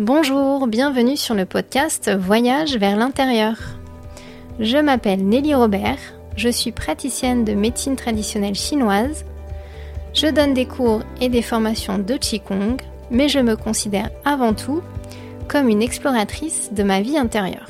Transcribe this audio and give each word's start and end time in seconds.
Bonjour, 0.00 0.66
bienvenue 0.66 1.18
sur 1.18 1.34
le 1.34 1.44
podcast 1.44 2.10
Voyage 2.10 2.74
vers 2.78 2.96
l'intérieur. 2.96 3.58
Je 4.58 4.78
m'appelle 4.78 5.22
Nelly 5.22 5.54
Robert, 5.54 5.98
je 6.36 6.48
suis 6.48 6.72
praticienne 6.72 7.44
de 7.44 7.52
médecine 7.52 7.96
traditionnelle 7.96 8.54
chinoise. 8.54 9.26
Je 10.14 10.28
donne 10.28 10.54
des 10.54 10.64
cours 10.64 11.02
et 11.20 11.28
des 11.28 11.42
formations 11.42 11.98
de 11.98 12.16
Qigong, 12.16 12.80
mais 13.10 13.28
je 13.28 13.40
me 13.40 13.56
considère 13.56 14.08
avant 14.24 14.54
tout 14.54 14.80
comme 15.48 15.68
une 15.68 15.82
exploratrice 15.82 16.72
de 16.72 16.82
ma 16.82 17.02
vie 17.02 17.18
intérieure. 17.18 17.68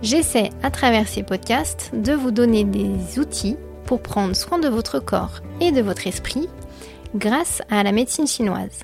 J'essaie 0.00 0.48
à 0.62 0.70
travers 0.70 1.06
ces 1.06 1.22
podcasts 1.22 1.90
de 1.92 2.14
vous 2.14 2.30
donner 2.30 2.64
des 2.64 3.18
outils 3.18 3.58
pour 3.84 4.00
prendre 4.00 4.34
soin 4.34 4.58
de 4.58 4.68
votre 4.68 5.00
corps 5.00 5.42
et 5.60 5.70
de 5.70 5.82
votre 5.82 6.06
esprit 6.06 6.48
grâce 7.14 7.60
à 7.68 7.82
la 7.82 7.92
médecine 7.92 8.26
chinoise. 8.26 8.78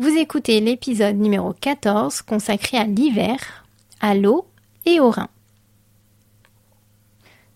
Vous 0.00 0.16
écoutez 0.16 0.60
l'épisode 0.60 1.16
numéro 1.16 1.52
14 1.52 2.22
consacré 2.22 2.78
à 2.78 2.84
l'hiver, 2.84 3.66
à 4.00 4.14
l'eau 4.14 4.46
et 4.86 4.98
au 4.98 5.10
rein. 5.10 5.28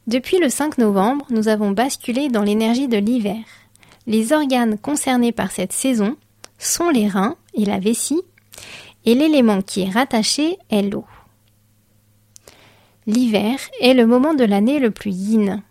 Depuis 0.06 0.38
le 0.38 0.50
5 0.50 0.76
novembre, 0.76 1.24
nous 1.30 1.48
avons 1.48 1.70
basculé 1.70 2.28
dans 2.28 2.42
l'énergie 2.42 2.86
de 2.86 2.98
l'hiver. 2.98 3.42
Les 4.06 4.34
organes 4.34 4.76
concernés 4.76 5.32
par 5.32 5.52
cette 5.52 5.72
saison 5.72 6.18
sont 6.58 6.90
les 6.90 7.08
reins 7.08 7.36
et 7.54 7.64
la 7.64 7.78
vessie, 7.78 8.20
et 9.06 9.14
l'élément 9.14 9.62
qui 9.62 9.80
est 9.80 9.90
rattaché 9.90 10.58
est 10.68 10.82
l'eau. 10.82 11.06
L'hiver 13.06 13.58
est 13.80 13.94
le 13.94 14.04
moment 14.04 14.34
de 14.34 14.44
l'année 14.44 14.80
le 14.80 14.90
plus 14.90 15.12
yin. 15.12 15.62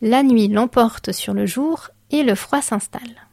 La 0.00 0.22
nuit 0.22 0.48
l'emporte 0.48 1.12
sur 1.12 1.34
le 1.34 1.44
jour 1.44 1.90
et 2.10 2.22
le 2.22 2.34
froid 2.34 2.62
s'installe. 2.62 3.28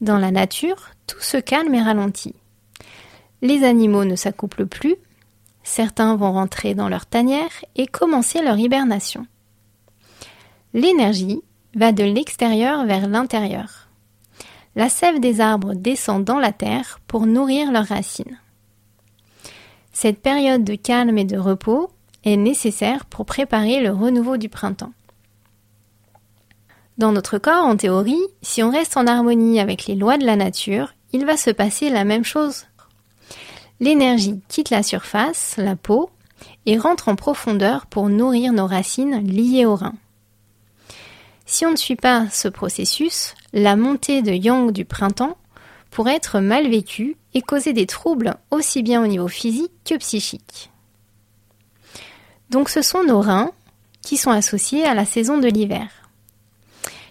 Dans 0.00 0.18
la 0.18 0.30
nature, 0.30 0.90
tout 1.06 1.20
se 1.20 1.36
calme 1.36 1.74
et 1.74 1.82
ralentit. 1.82 2.34
Les 3.42 3.64
animaux 3.64 4.04
ne 4.04 4.16
s'accouplent 4.16 4.66
plus, 4.66 4.96
certains 5.62 6.16
vont 6.16 6.32
rentrer 6.32 6.74
dans 6.74 6.88
leur 6.88 7.06
tanière 7.06 7.64
et 7.76 7.86
commencer 7.86 8.42
leur 8.42 8.58
hibernation. 8.58 9.26
L'énergie 10.72 11.42
va 11.74 11.92
de 11.92 12.04
l'extérieur 12.04 12.86
vers 12.86 13.08
l'intérieur. 13.08 13.88
La 14.76 14.88
sève 14.88 15.20
des 15.20 15.40
arbres 15.40 15.74
descend 15.74 16.24
dans 16.24 16.38
la 16.38 16.52
terre 16.52 17.00
pour 17.06 17.26
nourrir 17.26 17.72
leurs 17.72 17.86
racines. 17.86 18.38
Cette 19.92 20.22
période 20.22 20.64
de 20.64 20.76
calme 20.76 21.18
et 21.18 21.24
de 21.24 21.36
repos 21.36 21.90
est 22.24 22.36
nécessaire 22.36 23.04
pour 23.06 23.26
préparer 23.26 23.80
le 23.82 23.90
renouveau 23.90 24.36
du 24.36 24.48
printemps. 24.48 24.92
Dans 27.00 27.12
notre 27.12 27.38
corps, 27.38 27.64
en 27.64 27.78
théorie, 27.78 28.20
si 28.42 28.62
on 28.62 28.70
reste 28.70 28.98
en 28.98 29.06
harmonie 29.06 29.58
avec 29.58 29.86
les 29.86 29.94
lois 29.94 30.18
de 30.18 30.26
la 30.26 30.36
nature, 30.36 30.92
il 31.14 31.24
va 31.24 31.38
se 31.38 31.48
passer 31.48 31.88
la 31.88 32.04
même 32.04 32.26
chose. 32.26 32.66
L'énergie 33.80 34.42
quitte 34.48 34.68
la 34.68 34.82
surface, 34.82 35.54
la 35.56 35.76
peau, 35.76 36.10
et 36.66 36.76
rentre 36.76 37.08
en 37.08 37.16
profondeur 37.16 37.86
pour 37.86 38.10
nourrir 38.10 38.52
nos 38.52 38.66
racines 38.66 39.26
liées 39.26 39.64
au 39.64 39.76
rein. 39.76 39.94
Si 41.46 41.64
on 41.64 41.70
ne 41.70 41.76
suit 41.76 41.96
pas 41.96 42.28
ce 42.30 42.48
processus, 42.48 43.34
la 43.54 43.76
montée 43.76 44.20
de 44.20 44.32
yang 44.32 44.70
du 44.70 44.84
printemps 44.84 45.38
pourrait 45.90 46.16
être 46.16 46.38
mal 46.38 46.68
vécue 46.68 47.16
et 47.32 47.40
causer 47.40 47.72
des 47.72 47.86
troubles 47.86 48.34
aussi 48.50 48.82
bien 48.82 49.02
au 49.02 49.06
niveau 49.06 49.28
physique 49.28 49.72
que 49.86 49.96
psychique. 49.96 50.70
Donc 52.50 52.68
ce 52.68 52.82
sont 52.82 53.04
nos 53.04 53.22
reins 53.22 53.52
qui 54.02 54.18
sont 54.18 54.32
associés 54.32 54.84
à 54.84 54.92
la 54.92 55.06
saison 55.06 55.38
de 55.38 55.48
l'hiver 55.48 55.88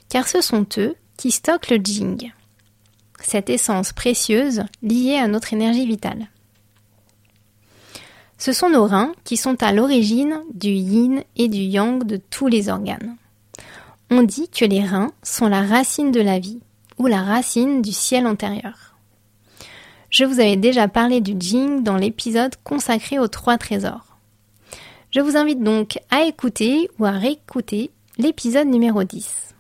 car 0.09 0.27
ce 0.27 0.41
sont 0.41 0.65
eux 0.77 0.95
qui 1.17 1.31
stockent 1.31 1.69
le 1.69 1.77
jing, 1.77 2.31
cette 3.21 3.49
essence 3.49 3.93
précieuse 3.93 4.63
liée 4.81 5.17
à 5.17 5.27
notre 5.27 5.53
énergie 5.53 5.85
vitale. 5.85 6.27
Ce 8.37 8.53
sont 8.53 8.69
nos 8.69 8.85
reins 8.85 9.13
qui 9.25 9.37
sont 9.37 9.61
à 9.61 9.73
l'origine 9.73 10.41
du 10.53 10.69
yin 10.69 11.23
et 11.35 11.49
du 11.49 11.59
yang 11.59 12.03
de 12.05 12.17
tous 12.17 12.47
les 12.47 12.69
organes. 12.69 13.17
On 14.09 14.23
dit 14.23 14.49
que 14.49 14.65
les 14.65 14.83
reins 14.83 15.11
sont 15.23 15.47
la 15.47 15.61
racine 15.61 16.11
de 16.11 16.21
la 16.21 16.39
vie 16.39 16.61
ou 16.97 17.07
la 17.07 17.21
racine 17.21 17.81
du 17.81 17.91
ciel 17.91 18.25
antérieur. 18.25 18.95
Je 20.09 20.23
vous 20.23 20.39
avais 20.39 20.55
déjà 20.55 20.87
parlé 20.87 21.21
du 21.21 21.35
Jing 21.39 21.83
dans 21.83 21.97
l'épisode 21.97 22.55
consacré 22.63 23.19
aux 23.19 23.27
trois 23.27 23.57
trésors. 23.57 24.17
Je 25.11 25.19
vous 25.19 25.37
invite 25.37 25.61
donc 25.61 25.99
à 26.09 26.23
écouter 26.23 26.89
ou 26.97 27.05
à 27.05 27.11
réécouter 27.11 27.91
l'épisode 28.17 28.67
numéro 28.67 29.03
10. 29.03 29.53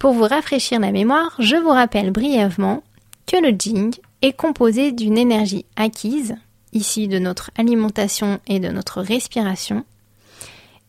Pour 0.00 0.14
vous 0.14 0.24
rafraîchir 0.24 0.80
la 0.80 0.92
mémoire, 0.92 1.34
je 1.38 1.56
vous 1.56 1.68
rappelle 1.68 2.10
brièvement 2.10 2.82
que 3.26 3.36
le 3.36 3.54
Jing 3.56 3.94
est 4.22 4.32
composé 4.32 4.92
d'une 4.92 5.18
énergie 5.18 5.66
acquise, 5.76 6.36
issue 6.72 7.06
de 7.06 7.18
notre 7.18 7.50
alimentation 7.58 8.40
et 8.46 8.60
de 8.60 8.68
notre 8.68 9.02
respiration, 9.02 9.84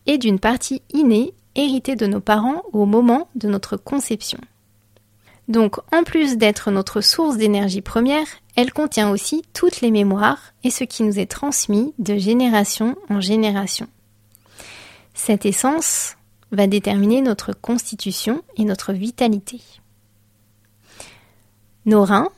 et 0.06 0.16
d'une 0.16 0.38
partie 0.38 0.80
innée 0.94 1.34
héritée 1.56 1.94
de 1.94 2.06
nos 2.06 2.20
parents 2.20 2.62
au 2.72 2.86
moment 2.86 3.28
de 3.34 3.48
notre 3.48 3.76
conception. 3.76 4.38
Donc, 5.46 5.76
en 5.92 6.04
plus 6.04 6.38
d'être 6.38 6.70
notre 6.70 7.02
source 7.02 7.36
d'énergie 7.36 7.82
première, 7.82 8.26
elle 8.56 8.72
contient 8.72 9.10
aussi 9.10 9.42
toutes 9.52 9.82
les 9.82 9.90
mémoires 9.90 10.54
et 10.64 10.70
ce 10.70 10.84
qui 10.84 11.02
nous 11.02 11.18
est 11.18 11.30
transmis 11.30 11.92
de 11.98 12.16
génération 12.16 12.96
en 13.10 13.20
génération. 13.20 13.88
Cette 15.12 15.44
essence, 15.44 16.16
va 16.52 16.66
déterminer 16.66 17.22
notre 17.22 17.52
constitution 17.52 18.42
et 18.56 18.64
notre 18.64 18.92
vitalité. 18.92 19.60
Nos 21.86 22.04
reins 22.04 22.28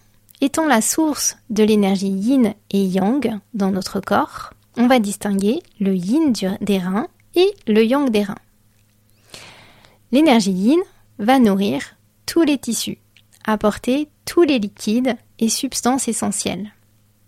étant 0.41 0.67
la 0.67 0.81
source 0.81 1.37
de 1.51 1.65
l'énergie 1.65 2.09
yin 2.09 2.55
et 2.71 2.85
yang 2.85 3.39
dans 3.53 3.71
notre 3.71 4.01
corps, 4.01 4.55
on 4.77 4.87
va 4.87 4.99
distinguer 4.99 5.63
le 5.81 5.95
yin 5.95 6.33
des 6.61 6.79
reins 6.79 7.09
et 7.35 7.53
le 7.67 7.85
yang 7.85 8.11
des 8.11 8.23
reins. 8.23 8.39
L'énergie 10.13 10.53
yin 10.53 10.81
va 11.19 11.39
nourrir 11.39 11.97
tous 12.27 12.43
les 12.43 12.59
tissus, 12.59 12.99
apporter 13.45 14.09
tous 14.25 14.43
les 14.43 14.59
liquides 14.59 15.17
et 15.39 15.49
substances 15.49 16.09
essentielles. 16.09 16.73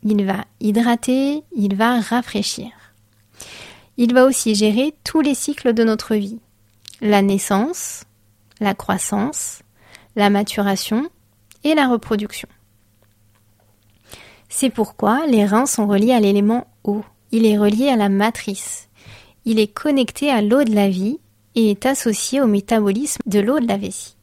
Il 0.02 0.24
va 0.24 0.44
hydrater, 0.60 1.42
il 1.54 1.74
va 1.74 2.00
rafraîchir. 2.00 2.70
Il 3.96 4.14
va 4.14 4.24
aussi 4.24 4.54
gérer 4.54 4.94
tous 5.04 5.20
les 5.20 5.34
cycles 5.34 5.72
de 5.72 5.82
notre 5.82 6.14
vie, 6.14 6.38
la 7.00 7.22
naissance, 7.22 8.04
la 8.60 8.74
croissance, 8.74 9.60
la 10.14 10.30
maturation 10.30 11.08
et 11.64 11.74
la 11.74 11.88
reproduction. 11.88 12.48
C'est 14.48 14.70
pourquoi 14.70 15.26
les 15.26 15.44
reins 15.44 15.66
sont 15.66 15.86
reliés 15.86 16.12
à 16.12 16.20
l'élément 16.20 16.66
eau. 16.84 17.04
Il 17.32 17.44
est 17.44 17.58
relié 17.58 17.88
à 17.88 17.96
la 17.96 18.08
matrice. 18.08 18.88
Il 19.44 19.58
est 19.58 19.72
connecté 19.72 20.30
à 20.30 20.40
l'eau 20.42 20.64
de 20.64 20.74
la 20.74 20.88
vie 20.88 21.18
et 21.54 21.70
est 21.70 21.86
associé 21.86 22.40
au 22.40 22.46
métabolisme 22.46 23.22
de 23.26 23.40
l'eau 23.40 23.60
de 23.60 23.66
la 23.66 23.76
vessie. 23.76 24.16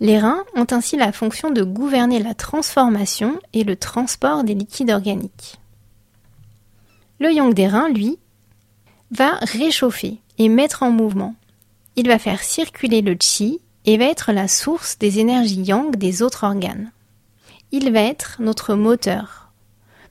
Les 0.00 0.18
reins 0.18 0.44
ont 0.56 0.66
ainsi 0.70 0.96
la 0.96 1.12
fonction 1.12 1.50
de 1.50 1.62
gouverner 1.62 2.18
la 2.18 2.34
transformation 2.34 3.38
et 3.52 3.62
le 3.62 3.76
transport 3.76 4.42
des 4.42 4.54
liquides 4.54 4.90
organiques. 4.90 5.58
Le 7.20 7.32
yang 7.32 7.54
des 7.54 7.68
reins, 7.68 7.88
lui, 7.88 8.18
va 9.12 9.38
réchauffer 9.42 10.18
et 10.38 10.48
mettre 10.48 10.82
en 10.82 10.90
mouvement. 10.90 11.34
Il 11.96 12.08
va 12.08 12.18
faire 12.18 12.42
circuler 12.42 13.02
le 13.02 13.16
chi 13.20 13.60
et 13.84 13.96
va 13.96 14.04
être 14.04 14.32
la 14.32 14.48
source 14.48 14.98
des 14.98 15.18
énergies 15.18 15.62
yang 15.62 15.94
des 15.96 16.22
autres 16.22 16.44
organes. 16.44 16.90
Il 17.70 17.92
va 17.92 18.02
être 18.02 18.36
notre 18.38 18.74
moteur, 18.74 19.50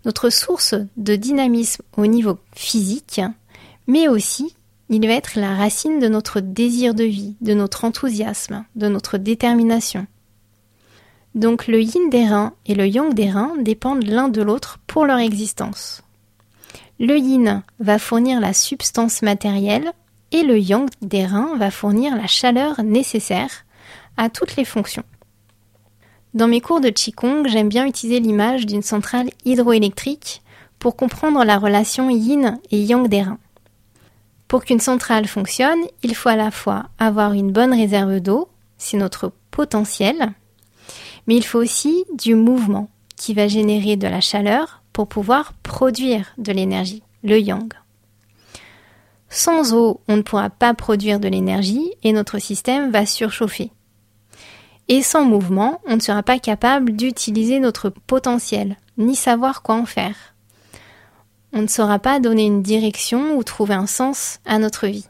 notre 0.06 0.30
source 0.30 0.76
de 0.98 1.16
dynamisme 1.16 1.84
au 1.98 2.06
niveau 2.06 2.38
physique, 2.54 3.22
mais 3.88 4.08
aussi 4.08 4.54
il 4.90 5.08
va 5.08 5.14
être 5.14 5.40
la 5.40 5.56
racine 5.56 6.00
de 6.00 6.10
notre 6.10 6.42
désir 6.42 6.94
de 6.94 7.06
vie, 7.06 7.36
de 7.40 7.54
notre 7.54 7.86
enthousiasme, 7.86 8.66
de 8.76 8.90
notre 8.90 9.18
détermination. 9.18 10.06
Donc 11.34 11.68
le 11.68 11.82
yin 11.82 12.10
des 12.10 12.28
reins 12.28 12.54
et 12.66 12.76
le 12.76 12.86
yang 12.88 13.14
des 13.14 13.32
reins 13.32 13.54
dépendent 13.60 14.06
l'un 14.06 14.28
de 14.28 14.42
l'autre 14.42 14.80
pour 14.88 15.06
leur 15.06 15.20
existence. 15.20 16.04
Le 17.00 17.18
yin 17.18 17.64
va 17.80 18.00
fournir 18.00 18.42
la 18.42 18.54
substance 18.54 19.22
matérielle 19.22 19.94
et 20.32 20.44
le 20.44 20.60
yang 20.60 20.90
des 21.02 21.26
reins 21.26 21.56
va 21.58 21.72
fournir 21.72 22.16
la 22.16 22.28
chaleur 22.28 22.82
nécessaire 22.84 23.66
à 24.18 24.30
toutes 24.30 24.56
les 24.56 24.66
fonctions. 24.66 25.04
Dans 26.34 26.48
mes 26.48 26.62
cours 26.62 26.80
de 26.80 26.90
Qigong, 26.90 27.48
j'aime 27.48 27.68
bien 27.68 27.86
utiliser 27.86 28.20
l'image 28.20 28.66
d'une 28.66 28.82
centrale 28.82 29.30
hydroélectrique 29.44 30.42
pour 30.80 30.96
comprendre 30.96 31.44
la 31.44 31.58
relation 31.58 32.10
yin 32.10 32.60
et 32.72 32.82
yang 32.82 33.08
des 33.08 33.24
reins. 33.24 33.40
Pour 34.48 34.64
qu'une 34.64 34.80
centrale 34.80 35.28
fonctionne, 35.28 35.80
il 36.04 36.16
faut 36.16 36.30
à 36.30 36.36
la 36.36 36.52
fois 36.52 36.86
avoir 37.00 37.34
une 37.34 37.52
bonne 37.52 37.74
réserve 37.74 38.20
d'eau, 38.20 38.50
c'est 38.78 38.98
notre 38.98 39.32
potentiel, 39.52 40.34
mais 41.28 41.36
il 41.36 41.46
faut 41.46 41.60
aussi 41.60 42.04
du 42.18 42.36
mouvement 42.36 42.90
qui 43.16 43.34
va 43.34 43.48
générer 43.48 43.96
de 43.96 44.08
la 44.08 44.22
chaleur 44.22 44.82
pour 44.94 45.08
pouvoir 45.08 45.54
produire 45.64 46.34
de 46.38 46.52
l'énergie, 46.52 47.04
le 47.24 47.40
yang. 47.40 47.72
Sans 49.34 49.74
eau, 49.74 50.02
on 50.10 50.18
ne 50.18 50.24
pourra 50.24 50.50
pas 50.50 50.74
produire 50.74 51.22
de 51.22 51.30
l'énergie 51.30 51.94
et 52.04 52.12
notre 52.12 52.38
système 52.38 52.92
va 52.92 53.06
surchauffer. 53.06 53.72
Et 54.90 55.02
sans 55.02 55.24
mouvement, 55.24 55.80
on 55.88 55.96
ne 55.96 56.02
sera 56.02 56.22
pas 56.22 56.38
capable 56.38 56.92
d'utiliser 56.92 57.62
notre 57.62 57.88
potentiel, 57.90 58.76
ni 58.98 59.16
savoir 59.16 59.62
quoi 59.62 59.76
en 59.76 59.86
faire. 59.86 60.36
On 61.54 61.62
ne 61.62 61.68
saura 61.68 61.98
pas 61.98 62.20
donner 62.20 62.44
une 62.44 62.62
direction 62.62 63.38
ou 63.38 63.44
trouver 63.44 63.74
un 63.74 63.88
sens 63.88 64.40
à 64.46 64.60
notre 64.60 64.88
vie. 64.88 65.08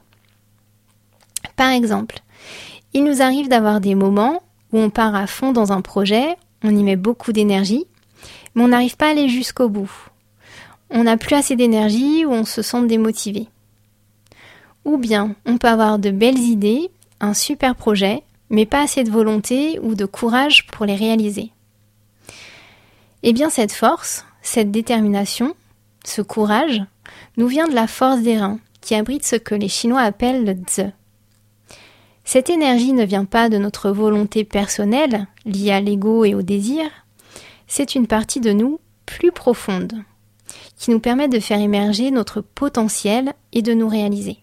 Par 1.55 1.71
exemple, 1.71 2.19
il 2.93 3.03
nous 3.03 3.23
arrive 3.23 3.49
d'avoir 3.49 3.81
des 3.81 3.95
moments 3.95 4.43
où 4.71 4.77
on 4.77 4.91
part 4.91 5.15
à 5.15 5.25
fond 5.25 5.51
dans 5.51 5.71
un 5.71 5.81
projet, 5.81 6.35
on 6.63 6.75
y 6.75 6.83
met 6.83 6.95
beaucoup 6.95 7.33
d'énergie, 7.33 7.85
mais 8.53 8.63
on 8.63 8.67
n'arrive 8.67 8.97
pas 8.97 9.07
à 9.07 9.11
aller 9.11 9.29
jusqu'au 9.29 9.67
bout. 9.67 9.91
On 10.91 11.05
n'a 11.05 11.17
plus 11.17 11.35
assez 11.35 11.55
d'énergie 11.55 12.23
ou 12.23 12.33
on 12.33 12.45
se 12.45 12.61
sent 12.61 12.85
démotivé. 12.85 13.47
Ou 14.85 14.97
bien 14.97 15.35
on 15.45 15.57
peut 15.57 15.67
avoir 15.67 15.99
de 15.99 16.11
belles 16.11 16.39
idées, 16.39 16.89
un 17.19 17.33
super 17.33 17.75
projet, 17.75 18.23
mais 18.49 18.65
pas 18.65 18.83
assez 18.83 19.03
de 19.03 19.11
volonté 19.11 19.79
ou 19.79 19.95
de 19.95 20.05
courage 20.05 20.67
pour 20.67 20.85
les 20.85 20.95
réaliser. 20.95 21.51
Eh 23.23 23.33
bien 23.33 23.49
cette 23.49 23.71
force, 23.71 24.25
cette 24.41 24.71
détermination, 24.71 25.55
ce 26.03 26.21
courage, 26.21 26.81
nous 27.37 27.47
vient 27.47 27.67
de 27.67 27.75
la 27.75 27.87
force 27.87 28.21
des 28.21 28.37
reins, 28.37 28.59
qui 28.81 28.95
abrite 28.95 29.25
ce 29.25 29.35
que 29.35 29.55
les 29.55 29.67
Chinois 29.67 30.01
appellent 30.01 30.43
le 30.43 30.55
Zi. 30.67 30.91
Cette 32.23 32.49
énergie 32.49 32.93
ne 32.93 33.05
vient 33.05 33.25
pas 33.25 33.49
de 33.49 33.57
notre 33.57 33.91
volonté 33.91 34.43
personnelle, 34.43 35.27
liée 35.45 35.71
à 35.71 35.81
l'ego 35.81 36.25
et 36.25 36.33
au 36.33 36.41
désir, 36.41 36.85
c'est 37.67 37.95
une 37.95 38.07
partie 38.07 38.39
de 38.39 38.51
nous 38.51 38.79
plus 39.05 39.31
profonde, 39.31 40.03
qui 40.77 40.91
nous 40.91 40.99
permet 40.99 41.27
de 41.27 41.39
faire 41.39 41.59
émerger 41.59 42.11
notre 42.11 42.41
potentiel 42.41 43.33
et 43.53 43.61
de 43.61 43.73
nous 43.73 43.87
réaliser. 43.87 44.39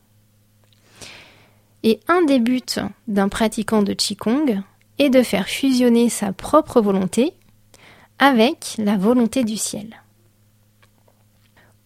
Et 1.91 2.01
un 2.07 2.21
des 2.21 2.39
buts 2.39 2.61
d'un 3.07 3.31
pratiquant 3.31 3.83
de 3.83 3.95
Qigong 3.95 4.63
est 4.99 5.09
de 5.09 5.23
faire 5.23 5.49
fusionner 5.49 6.11
sa 6.11 6.35
propre 6.35 6.83
volonté 6.83 7.33
avec 8.19 8.75
la 8.77 8.99
volonté 8.99 9.43
du 9.43 9.57
ciel. 9.57 10.03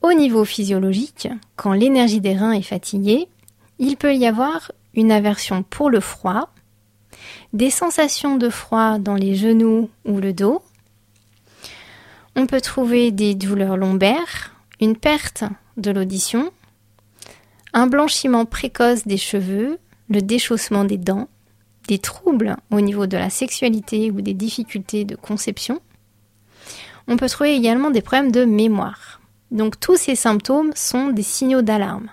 Au 0.02 0.12
niveau 0.12 0.44
physiologique, 0.44 1.28
quand 1.54 1.72
l'énergie 1.72 2.20
des 2.20 2.36
reins 2.36 2.50
est 2.50 2.62
fatiguée, 2.62 3.28
il 3.78 3.96
peut 3.96 4.16
y 4.16 4.26
avoir 4.26 4.72
une 4.94 5.12
aversion 5.12 5.62
pour 5.62 5.88
le 5.88 6.00
froid, 6.00 6.52
des 7.52 7.70
sensations 7.70 8.36
de 8.36 8.48
froid 8.48 8.98
dans 8.98 9.14
les 9.14 9.36
genoux 9.36 9.88
ou 10.04 10.18
le 10.18 10.32
dos. 10.32 10.64
On 12.34 12.48
peut 12.48 12.60
trouver 12.60 13.12
des 13.12 13.36
douleurs 13.36 13.76
lombaires, 13.76 14.56
une 14.80 14.96
perte 14.96 15.44
de 15.76 15.92
l'audition, 15.92 16.50
un 17.72 17.86
blanchiment 17.86 18.46
précoce 18.46 19.06
des 19.06 19.16
cheveux, 19.16 19.78
le 20.12 20.22
déchaussement 20.22 20.84
des 20.84 20.98
dents, 20.98 21.28
des 21.88 21.98
troubles 21.98 22.56
au 22.70 22.80
niveau 22.80 23.06
de 23.06 23.16
la 23.16 23.30
sexualité 23.30 24.10
ou 24.10 24.20
des 24.20 24.34
difficultés 24.34 25.04
de 25.04 25.16
conception. 25.16 25.80
On 27.08 27.16
peut 27.16 27.28
trouver 27.28 27.56
également 27.56 27.90
des 27.90 28.02
problèmes 28.02 28.30
de 28.30 28.44
mémoire. 28.44 29.20
Donc 29.50 29.80
tous 29.80 29.96
ces 29.96 30.14
symptômes 30.14 30.72
sont 30.74 31.08
des 31.08 31.22
signaux 31.22 31.62
d'alarme. 31.62 32.08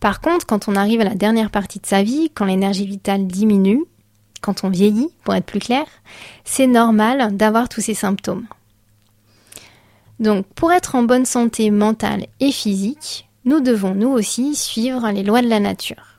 Par 0.00 0.20
contre, 0.20 0.46
quand 0.46 0.68
on 0.68 0.76
arrive 0.76 1.00
à 1.00 1.04
la 1.04 1.14
dernière 1.14 1.50
partie 1.50 1.78
de 1.78 1.86
sa 1.86 2.02
vie, 2.02 2.30
quand 2.34 2.44
l'énergie 2.44 2.86
vitale 2.86 3.26
diminue, 3.26 3.84
quand 4.40 4.64
on 4.64 4.68
vieillit, 4.68 5.08
pour 5.24 5.34
être 5.34 5.46
plus 5.46 5.60
clair, 5.60 5.86
c'est 6.44 6.66
normal 6.66 7.36
d'avoir 7.36 7.68
tous 7.68 7.80
ces 7.80 7.94
symptômes. 7.94 8.46
Donc, 10.20 10.46
pour 10.54 10.72
être 10.72 10.94
en 10.94 11.02
bonne 11.02 11.26
santé 11.26 11.70
mentale 11.70 12.26
et 12.40 12.52
physique, 12.52 13.28
nous 13.44 13.60
devons 13.60 13.94
nous 13.94 14.08
aussi 14.08 14.54
suivre 14.54 15.10
les 15.10 15.22
lois 15.22 15.42
de 15.42 15.48
la 15.48 15.60
nature. 15.60 16.15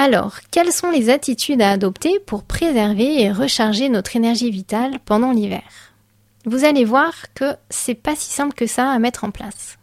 Alors, 0.00 0.36
quelles 0.52 0.72
sont 0.72 0.90
les 0.90 1.10
attitudes 1.10 1.60
à 1.60 1.72
adopter 1.72 2.20
pour 2.20 2.44
préserver 2.44 3.20
et 3.20 3.32
recharger 3.32 3.88
notre 3.88 4.14
énergie 4.14 4.50
vitale 4.50 5.00
pendant 5.04 5.32
l'hiver? 5.32 5.64
Vous 6.46 6.64
allez 6.64 6.84
voir 6.84 7.12
que 7.34 7.56
c'est 7.68 7.94
pas 7.94 8.14
si 8.14 8.30
simple 8.30 8.54
que 8.54 8.66
ça 8.66 8.90
à 8.90 8.98
mettre 8.98 9.24
en 9.24 9.30
place 9.30 9.78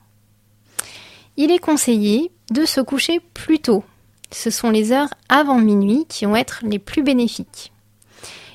il 1.37 1.51
est 1.51 1.59
conseillé 1.59 2.31
de 2.51 2.65
se 2.65 2.81
coucher 2.81 3.19
plus 3.33 3.59
tôt. 3.59 3.83
Ce 4.31 4.49
sont 4.49 4.69
les 4.69 4.91
heures 4.91 5.13
avant 5.29 5.59
minuit 5.59 6.05
qui 6.07 6.25
vont 6.25 6.35
être 6.35 6.61
les 6.63 6.79
plus 6.79 7.03
bénéfiques. 7.03 7.71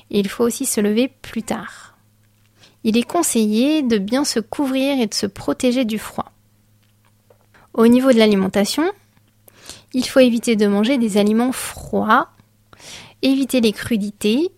il 0.09 0.27
faut 0.27 0.43
aussi 0.43 0.65
se 0.65 0.81
lever 0.81 1.07
plus 1.21 1.43
tard. 1.43 1.95
Il 2.83 2.97
est 2.97 3.03
conseillé 3.03 3.83
de 3.83 3.97
bien 3.97 4.25
se 4.25 4.39
couvrir 4.39 4.99
et 4.99 5.07
de 5.07 5.13
se 5.13 5.27
protéger 5.27 5.85
du 5.85 5.99
froid. 5.99 6.31
Au 7.73 7.87
niveau 7.87 8.11
de 8.11 8.17
l'alimentation, 8.17 8.83
il 9.93 10.05
faut 10.05 10.19
éviter 10.19 10.55
de 10.55 10.67
manger 10.67 10.97
des 10.97 11.17
aliments 11.17 11.51
froids, 11.51 12.29
éviter 13.21 13.61
les 13.61 13.71
crudités 13.71 14.51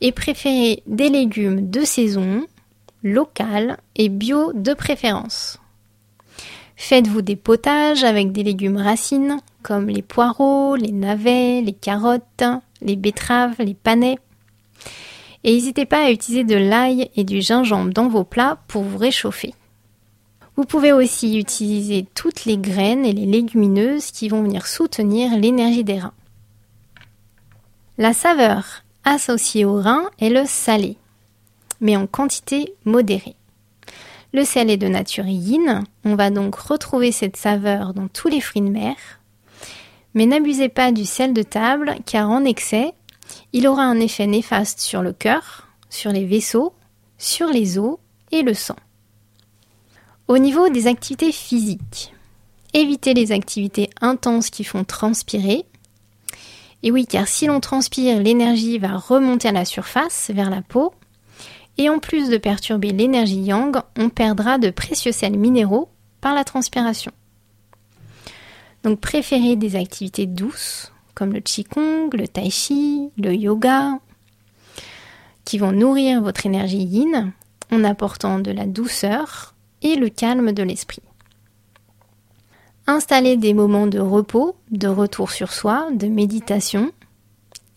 et 0.00 0.12
préférer 0.12 0.82
des 0.86 1.08
légumes 1.08 1.70
de 1.70 1.84
saison, 1.84 2.46
locaux 3.02 3.74
et 3.94 4.08
bio 4.08 4.52
de 4.52 4.74
préférence. 4.74 5.58
Faites-vous 6.76 7.22
des 7.22 7.36
potages 7.36 8.04
avec 8.04 8.32
des 8.32 8.42
légumes 8.42 8.76
racines 8.76 9.38
comme 9.62 9.88
les 9.88 10.02
poireaux, 10.02 10.76
les 10.76 10.92
navets, 10.92 11.62
les 11.62 11.72
carottes, 11.72 12.44
les 12.82 12.96
betteraves, 12.96 13.56
les 13.58 13.74
panais. 13.74 14.16
Et 15.42 15.52
n'hésitez 15.52 15.86
pas 15.86 16.04
à 16.04 16.10
utiliser 16.10 16.44
de 16.44 16.54
l'ail 16.54 17.10
et 17.16 17.24
du 17.24 17.40
gingembre 17.40 17.92
dans 17.92 18.08
vos 18.08 18.24
plats 18.24 18.58
pour 18.68 18.82
vous 18.82 18.98
réchauffer. 18.98 19.54
Vous 20.56 20.64
pouvez 20.64 20.92
aussi 20.92 21.38
utiliser 21.38 22.06
toutes 22.14 22.46
les 22.46 22.56
graines 22.56 23.04
et 23.04 23.12
les 23.12 23.26
légumineuses 23.26 24.10
qui 24.10 24.30
vont 24.30 24.42
venir 24.42 24.66
soutenir 24.66 25.36
l'énergie 25.36 25.84
des 25.84 25.98
reins. 25.98 26.14
La 27.98 28.14
saveur 28.14 28.82
associée 29.04 29.66
aux 29.66 29.80
reins 29.80 30.08
est 30.18 30.30
le 30.30 30.44
salé, 30.46 30.96
mais 31.80 31.96
en 31.96 32.06
quantité 32.06 32.74
modérée. 32.86 33.36
Le 34.32 34.44
sel 34.44 34.70
est 34.70 34.76
de 34.78 34.88
nature 34.88 35.26
yin, 35.26 35.84
on 36.04 36.14
va 36.14 36.30
donc 36.30 36.54
retrouver 36.56 37.12
cette 37.12 37.36
saveur 37.36 37.92
dans 37.92 38.08
tous 38.08 38.28
les 38.28 38.40
fruits 38.40 38.62
de 38.62 38.68
mer. 38.68 38.96
Mais 40.14 40.24
n'abusez 40.24 40.70
pas 40.70 40.90
du 40.90 41.04
sel 41.04 41.34
de 41.34 41.42
table 41.42 41.96
car 42.06 42.30
en 42.30 42.44
excès, 42.44 42.94
il 43.52 43.68
aura 43.68 43.82
un 43.82 44.00
effet 44.00 44.26
néfaste 44.26 44.80
sur 44.80 45.02
le 45.02 45.12
cœur, 45.12 45.68
sur 45.90 46.12
les 46.12 46.24
vaisseaux, 46.24 46.72
sur 47.18 47.48
les 47.48 47.78
os 47.78 47.98
et 48.32 48.42
le 48.42 48.54
sang. 48.54 48.76
Au 50.28 50.38
niveau 50.38 50.68
des 50.68 50.88
activités 50.88 51.30
physiques, 51.30 52.12
évitez 52.74 53.14
les 53.14 53.30
activités 53.30 53.90
intenses 54.00 54.50
qui 54.50 54.64
font 54.64 54.82
transpirer. 54.82 55.64
Et 56.82 56.90
oui, 56.90 57.06
car 57.06 57.28
si 57.28 57.46
l'on 57.46 57.60
transpire, 57.60 58.20
l'énergie 58.20 58.78
va 58.78 58.96
remonter 58.96 59.46
à 59.46 59.52
la 59.52 59.64
surface, 59.64 60.32
vers 60.34 60.50
la 60.50 60.62
peau, 60.62 60.92
et 61.78 61.88
en 61.88 62.00
plus 62.00 62.28
de 62.28 62.38
perturber 62.38 62.90
l'énergie 62.90 63.40
yang, 63.40 63.76
on 63.96 64.08
perdra 64.08 64.58
de 64.58 64.70
précieux 64.70 65.12
sels 65.12 65.38
minéraux 65.38 65.88
par 66.20 66.34
la 66.34 66.42
transpiration. 66.42 67.12
Donc 68.82 69.00
préférez 69.00 69.54
des 69.54 69.76
activités 69.76 70.26
douces 70.26 70.92
comme 71.14 71.32
le 71.34 71.40
qigong, 71.40 72.10
le 72.12 72.26
tai 72.26 72.50
chi, 72.50 73.10
le 73.16 73.32
yoga, 73.32 74.00
qui 75.44 75.58
vont 75.58 75.72
nourrir 75.72 76.20
votre 76.20 76.46
énergie 76.46 76.82
yin 76.82 77.32
en 77.70 77.84
apportant 77.84 78.40
de 78.40 78.50
la 78.50 78.66
douceur 78.66 79.55
le 79.94 80.08
calme 80.08 80.50
de 80.50 80.64
l'esprit. 80.64 81.02
Installez 82.88 83.36
des 83.36 83.54
moments 83.54 83.86
de 83.86 84.00
repos, 84.00 84.56
de 84.70 84.88
retour 84.88 85.30
sur 85.30 85.52
soi, 85.52 85.88
de 85.92 86.08
méditation. 86.08 86.90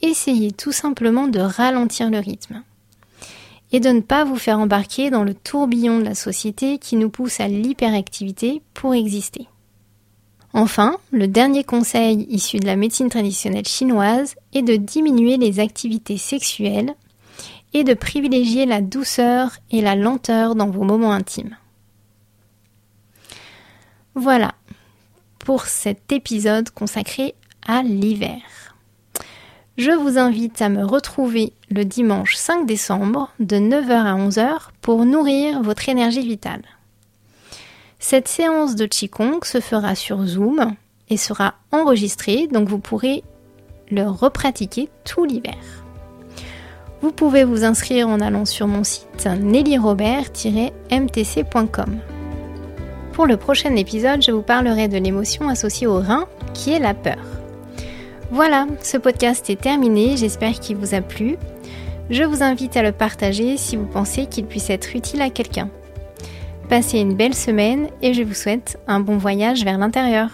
Essayez 0.01 0.51
tout 0.51 0.71
simplement 0.71 1.27
de 1.27 1.39
ralentir 1.39 2.09
le 2.09 2.19
rythme 2.19 2.63
et 3.71 3.79
de 3.79 3.89
ne 3.89 4.01
pas 4.01 4.23
vous 4.23 4.37
faire 4.37 4.59
embarquer 4.59 5.09
dans 5.09 5.23
le 5.23 5.33
tourbillon 5.33 5.99
de 5.99 6.05
la 6.05 6.15
société 6.15 6.79
qui 6.79 6.95
nous 6.95 7.09
pousse 7.09 7.39
à 7.39 7.47
l'hyperactivité 7.47 8.61
pour 8.73 8.95
exister. 8.95 9.47
Enfin, 10.53 10.97
le 11.11 11.27
dernier 11.27 11.63
conseil 11.63 12.25
issu 12.29 12.57
de 12.57 12.65
la 12.65 12.75
médecine 12.75 13.09
traditionnelle 13.09 13.67
chinoise 13.67 14.35
est 14.53 14.63
de 14.63 14.75
diminuer 14.75 15.37
les 15.37 15.59
activités 15.59 16.17
sexuelles 16.17 16.95
et 17.73 17.83
de 17.83 17.93
privilégier 17.93 18.65
la 18.65 18.81
douceur 18.81 19.57
et 19.69 19.81
la 19.81 19.95
lenteur 19.95 20.55
dans 20.55 20.69
vos 20.69 20.83
moments 20.83 21.11
intimes. 21.11 21.55
Voilà 24.19 24.53
pour 25.39 25.65
cet 25.65 26.11
épisode 26.11 26.69
consacré 26.69 27.33
à 27.65 27.81
l'hiver 27.81 28.41
je 29.79 29.91
vous 29.91 30.17
invite 30.17 30.61
à 30.61 30.67
me 30.67 30.83
retrouver 30.85 31.53
le 31.71 31.85
dimanche 31.85 32.35
5 32.35 32.65
décembre 32.65 33.31
de 33.39 33.55
9h 33.55 33.91
à 33.91 34.17
11h 34.17 34.71
pour 34.81 35.05
nourrir 35.05 35.63
votre 35.63 35.87
énergie 35.87 36.27
vitale. 36.27 36.63
Cette 37.97 38.27
séance 38.27 38.75
de 38.75 38.85
Qigong 38.85 39.45
se 39.45 39.61
fera 39.61 39.95
sur 39.95 40.25
Zoom 40.25 40.75
et 41.09 41.15
sera 41.15 41.53
enregistrée, 41.71 42.47
donc 42.47 42.67
vous 42.67 42.79
pourrez 42.79 43.23
le 43.89 44.03
repratiquer 44.03 44.89
tout 45.05 45.23
l'hiver. 45.23 45.55
Vous 47.01 47.13
pouvez 47.13 47.45
vous 47.45 47.63
inscrire 47.63 48.09
en 48.09 48.19
allant 48.19 48.43
sur 48.43 48.67
mon 48.67 48.83
site 48.83 49.27
nellyrobert-mtc.com. 49.27 52.18
Pour 53.19 53.27
le 53.27 53.35
prochain 53.35 53.75
épisode, 53.75 54.21
je 54.21 54.31
vous 54.31 54.41
parlerai 54.41 54.87
de 54.87 54.97
l'émotion 54.97 55.49
associée 55.49 55.87
au 55.87 55.99
rein, 55.99 56.25
qui 56.53 56.71
est 56.71 56.79
la 56.79 56.93
peur. 56.93 57.19
Voilà, 58.31 58.65
ce 58.81 58.95
podcast 58.95 59.49
est 59.49 59.59
terminé, 59.59 60.15
j'espère 60.15 60.57
qu'il 60.61 60.77
vous 60.77 60.95
a 60.95 61.01
plu. 61.01 61.35
Je 62.09 62.23
vous 62.23 62.43
invite 62.43 62.77
à 62.77 62.81
le 62.81 62.93
partager 62.93 63.57
si 63.57 63.75
vous 63.75 63.87
pensez 63.87 64.27
qu'il 64.27 64.45
puisse 64.45 64.69
être 64.69 64.95
utile 64.95 65.21
à 65.21 65.29
quelqu'un. 65.29 65.67
Passez 66.69 66.99
une 66.99 67.17
belle 67.17 67.35
semaine 67.35 67.89
et 68.01 68.13
je 68.13 68.23
vous 68.23 68.33
souhaite 68.33 68.79
un 68.87 69.01
bon 69.01 69.17
voyage 69.17 69.65
vers 69.65 69.77
l'intérieur. 69.77 70.29